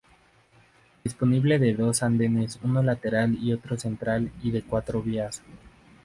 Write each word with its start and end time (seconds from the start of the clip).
Dispone 1.03 1.59
de 1.59 1.75
dos 1.75 2.01
andenes 2.01 2.59
uno 2.63 2.81
lateral 2.81 3.37
y 3.39 3.53
otro 3.53 3.77
central 3.77 4.31
y 4.41 4.49
de 4.49 4.63
cuatro 4.63 4.99
vías. 5.03 5.43